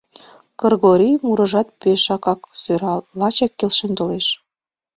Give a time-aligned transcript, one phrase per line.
[0.59, 4.27] Кыргорийын мурыжат пешакак сӧрал, лачак келшен толеш: